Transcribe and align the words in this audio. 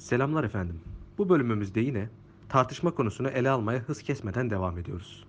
Selamlar 0.00 0.44
efendim. 0.44 0.80
Bu 1.18 1.28
bölümümüzde 1.28 1.80
yine 1.80 2.08
tartışma 2.48 2.94
konusunu 2.94 3.28
ele 3.28 3.50
almaya 3.50 3.80
hız 3.80 4.02
kesmeden 4.02 4.50
devam 4.50 4.78
ediyoruz. 4.78 5.26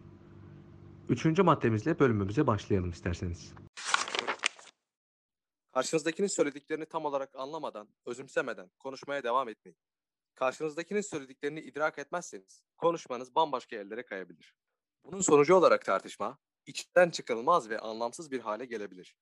Üçüncü 1.10 1.44
maddemizle 1.44 2.00
bölümümüze 2.00 2.48
başlayalım 2.48 2.90
isterseniz. 2.90 3.54
Karşınızdakinin 5.74 6.28
söylediklerini 6.28 6.86
tam 6.86 7.06
olarak 7.06 7.36
anlamadan, 7.36 7.88
özümsemeden 8.06 8.72
konuşmaya 8.80 9.24
devam 9.24 9.50
etmeyin. 9.50 9.78
Karşınızdakinin 10.36 11.02
söylediklerini 11.02 11.60
idrak 11.60 12.00
etmezseniz 12.00 12.64
konuşmanız 12.78 13.36
bambaşka 13.36 13.76
yerlere 13.76 14.06
kayabilir. 14.06 14.56
Bunun 15.06 15.22
sonucu 15.22 15.56
olarak 15.56 15.86
tartışma 15.86 16.38
içten 16.66 17.10
çıkarılmaz 17.10 17.70
ve 17.70 17.80
anlamsız 17.80 18.32
bir 18.32 18.40
hale 18.40 18.66
gelebilir. 18.66 19.16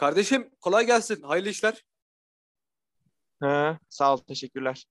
Kardeşim 0.00 0.50
kolay 0.60 0.86
gelsin. 0.86 1.22
Hayırlı 1.22 1.48
işler. 1.48 1.84
He, 3.42 3.78
sağ 3.88 4.14
ol, 4.14 4.16
teşekkürler. 4.16 4.86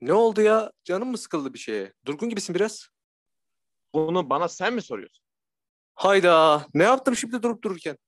Ne 0.00 0.12
oldu 0.12 0.40
ya? 0.40 0.72
Canın 0.84 1.08
mı 1.08 1.18
sıkıldı 1.18 1.54
bir 1.54 1.58
şeye? 1.58 1.92
Durgun 2.06 2.28
gibisin 2.28 2.54
biraz. 2.54 2.88
Bunu 3.94 4.30
bana 4.30 4.48
sen 4.48 4.74
mi 4.74 4.82
soruyorsun? 4.82 5.24
Hayda. 5.94 6.66
Ne 6.74 6.82
yaptım 6.82 7.16
şimdi 7.16 7.42
durup 7.42 7.64
dururken? 7.64 7.98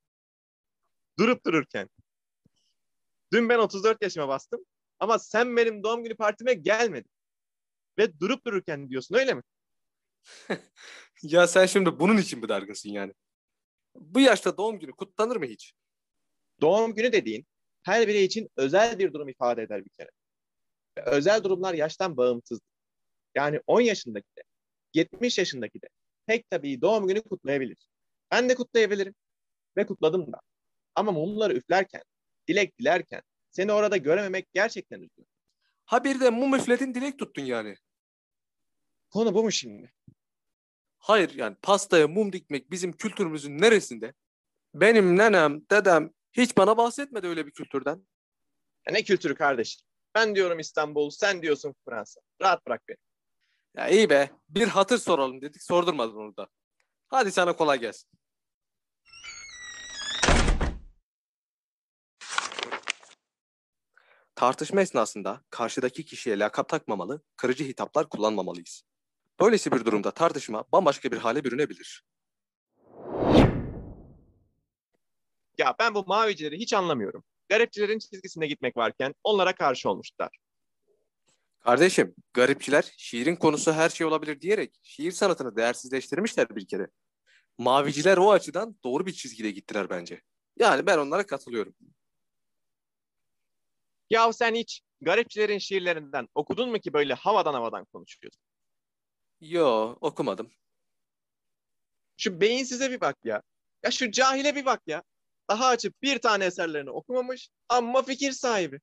Durup 1.19 1.47
dururken. 1.47 1.89
Dün 3.33 3.49
ben 3.49 3.59
34 3.59 4.03
yaşıma 4.03 4.29
bastım 4.29 4.61
ama 4.99 5.19
sen 5.19 5.57
benim 5.57 5.83
doğum 5.83 6.05
günü 6.05 6.17
partime 6.17 6.55
gelmedin. 6.55 7.11
Ve 7.99 8.21
durup 8.21 8.47
dururken 8.47 8.91
diyorsun 8.91 9.15
öyle 9.15 9.35
mi? 9.35 9.43
Ya 11.23 11.47
sen 11.47 11.67
şimdi 11.67 12.01
bunun 12.01 12.17
için 12.17 12.41
mi 12.41 12.49
dargınsın 12.49 12.91
yani? 12.91 13.13
Bu 13.95 14.21
yaşta 14.21 14.57
doğum 14.57 14.79
günü 14.79 14.93
kutlanır 14.93 15.37
mı 15.37 15.47
hiç? 15.47 15.75
Doğum 16.61 16.95
günü 16.95 17.13
dediğin 17.13 17.47
her 17.83 18.09
birey 18.09 18.25
için 18.25 18.51
özel 18.57 18.99
bir 18.99 19.13
durum 19.13 19.29
ifade 19.29 19.63
eder 19.63 19.85
bir 19.85 19.91
kere. 19.91 20.11
Ve 20.99 21.03
özel 21.03 21.45
durumlar 21.45 21.75
yaştan 21.75 22.17
bağımsızdır. 22.17 22.69
Yani 23.35 23.61
10 23.67 23.81
yaşındaki 23.81 24.29
de, 24.39 24.43
70 24.95 25.39
yaşındaki 25.39 25.83
de 25.83 25.87
pek 26.27 26.51
tabii 26.51 26.81
doğum 26.81 27.07
günü 27.07 27.23
kutlayabilir. 27.23 27.89
Ben 28.31 28.49
de 28.49 28.55
kutlayabilirim. 28.55 29.15
Ve 29.77 29.87
kutladım 29.87 30.33
da. 30.33 30.41
Ama 30.95 31.13
mumları 31.13 31.55
üflerken, 31.55 32.03
dilek 32.49 32.79
dilerken 32.79 33.23
seni 33.51 33.73
orada 33.73 33.97
görememek 33.97 34.53
gerçekten 34.55 34.97
üzüyor. 34.97 35.29
Ha 35.85 36.05
bir 36.05 36.21
de 36.21 36.31
mum 36.31 36.55
üfledin 36.55 36.95
dilek 36.95 37.19
tuttun 37.19 37.43
yani. 37.43 37.77
Konu 39.11 39.35
bu 39.35 39.43
mu 39.43 39.53
şimdi? 39.53 39.93
Hayır 40.99 41.35
yani 41.35 41.57
pastaya 41.63 42.09
mum 42.09 42.33
dikmek 42.33 42.71
bizim 42.71 42.93
kültürümüzün 42.93 43.59
neresinde? 43.59 44.15
Benim 44.75 45.17
nenem, 45.17 45.63
dedem 45.71 46.11
hiç 46.37 46.57
bana 46.57 46.77
bahsetmedi 46.77 47.27
öyle 47.27 47.47
bir 47.47 47.51
kültürden. 47.51 48.07
Ya 48.87 48.93
ne 48.93 49.03
kültürü 49.03 49.35
kardeşim? 49.35 49.87
Ben 50.15 50.35
diyorum 50.35 50.59
İstanbul, 50.59 51.11
sen 51.11 51.43
diyorsun 51.43 51.75
Fransa. 51.85 52.21
Rahat 52.43 52.67
bırak 52.67 52.83
beni. 52.89 52.97
Ya 53.77 53.89
iyi 53.89 54.11
be 54.11 54.31
bir 54.49 54.69
hatır 54.69 54.99
soralım 54.99 55.41
dedik 55.41 55.63
sordurmadın 55.63 56.17
onu 56.17 56.37
da. 56.37 56.49
Hadi 57.09 57.33
sana 57.33 57.57
kolay 57.57 57.81
gelsin. 57.81 58.11
Tartışma 64.35 64.81
esnasında 64.81 65.45
karşıdaki 65.51 66.05
kişiye 66.05 66.39
lakap 66.39 66.69
takmamalı, 66.69 67.23
kırıcı 67.37 67.65
hitaplar 67.65 68.09
kullanmamalıyız. 68.09 68.83
Böylesi 69.41 69.73
bir 69.73 69.85
durumda 69.85 70.11
tartışma 70.11 70.65
bambaşka 70.73 71.13
bir 71.13 71.19
hale 71.19 71.45
bürünebilir. 71.45 72.05
Ya 75.59 75.75
ben 75.79 75.95
bu 75.95 76.05
mavicileri 76.07 76.59
hiç 76.59 76.73
anlamıyorum. 76.73 77.25
Garipçilerin 77.49 77.99
çizgisinde 77.99 78.47
gitmek 78.47 78.77
varken 78.77 79.15
onlara 79.25 79.55
karşı 79.55 79.91
olmuşlar. 79.91 80.39
Kardeşim, 81.61 82.15
garipçiler 82.35 82.93
şiirin 82.97 83.37
konusu 83.37 83.73
her 83.73 83.89
şey 83.89 84.07
olabilir 84.07 84.41
diyerek 84.41 84.81
şiir 84.83 85.13
sanatını 85.13 85.57
değersizleştirmişler 85.57 86.57
bir 86.57 86.67
kere. 86.67 86.87
Maviciler 87.59 88.17
o 88.17 88.31
açıdan 88.31 88.77
doğru 88.85 89.07
bir 89.07 89.13
çizgide 89.13 89.51
gittiler 89.51 89.91
bence. 89.91 90.21
Yani 90.59 90.87
ben 90.87 90.99
onlara 90.99 91.27
katılıyorum. 91.27 91.75
Ya 94.11 94.33
sen 94.33 94.55
hiç 94.55 94.83
garipçilerin 95.01 95.59
şiirlerinden 95.59 96.29
okudun 96.35 96.71
mu 96.71 96.79
ki 96.79 96.93
böyle 96.93 97.15
havadan 97.15 97.55
havadan 97.55 97.85
konuşuyorsun? 97.85 98.43
Yo, 99.41 99.97
okumadım. 100.01 100.51
Şu 102.17 102.41
beyinsize 102.41 102.91
bir 102.91 103.01
bak 103.01 103.17
ya. 103.25 103.43
Ya 103.85 103.91
şu 103.91 104.11
cahile 104.11 104.55
bir 104.55 104.65
bak 104.65 104.83
ya. 104.87 105.03
Daha 105.49 105.67
açıp 105.67 106.03
bir 106.03 106.19
tane 106.19 106.45
eserlerini 106.45 106.91
okumamış 106.91 107.51
ama 107.69 108.03
fikir 108.03 108.33
sahibi. 108.33 108.81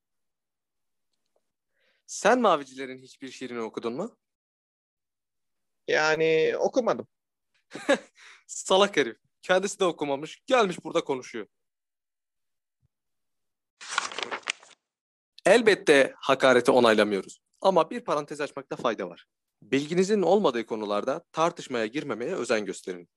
Sen 2.07 2.41
Mavicilerin 2.41 2.97
hiçbir 2.97 3.31
şiirini 3.31 3.62
okudun 3.62 3.94
mu? 3.94 4.18
Yani 5.88 6.53
okumadım. 6.59 7.07
Salak 8.47 8.97
herif. 8.97 9.18
Kendisi 9.41 9.79
de 9.79 9.85
okumamış. 9.85 10.41
Gelmiş 10.46 10.84
burada 10.84 11.03
konuşuyor. 11.03 11.47
Elbette 15.45 16.13
hakareti 16.18 16.72
onaylamıyoruz. 16.72 17.40
Ama 17.62 17.90
bir 17.90 18.00
parantez 18.00 18.41
açmakta 18.41 18.75
fayda 18.75 19.09
var. 19.09 19.25
Bilginizin 19.62 20.22
olmadığı 20.22 20.66
konularda 20.66 21.24
tartışmaya 21.31 21.85
girmemeye 21.85 22.35
özen 22.35 22.66
gösterin. 22.66 23.09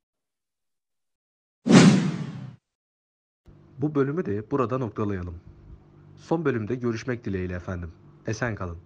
Bu 3.78 3.94
bölümü 3.94 4.26
de 4.26 4.50
burada 4.50 4.78
noktalayalım. 4.78 5.34
Son 6.16 6.44
bölümde 6.44 6.74
görüşmek 6.74 7.24
dileğiyle 7.24 7.54
efendim. 7.54 7.92
Esen 8.26 8.54
kalın. 8.54 8.78